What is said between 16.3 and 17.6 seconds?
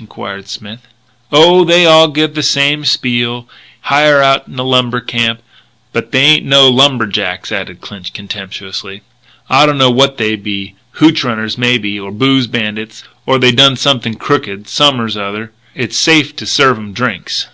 to serve 'em drinks."